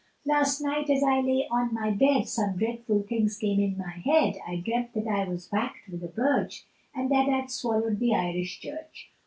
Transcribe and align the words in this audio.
Last 0.25 0.61
night 0.61 0.89
as 0.89 1.03
I 1.03 1.19
lay 1.21 1.47
on 1.51 1.75
my 1.75 1.91
bed, 1.91 2.27
Some 2.27 2.57
dreadful 2.57 3.03
things 3.03 3.37
came 3.37 3.59
in 3.59 3.77
my 3.77 4.01
head, 4.03 4.37
I 4.47 4.55
dreamt 4.55 4.93
that 4.95 5.05
I 5.07 5.29
was 5.29 5.47
whacked 5.51 5.87
with 5.91 6.03
a 6.03 6.07
birch, 6.07 6.65
And 6.95 7.11
that 7.11 7.29
I'd 7.29 7.51
swallowed 7.51 7.99
the 7.99 8.15
Irish 8.15 8.59
Church. 8.59 9.11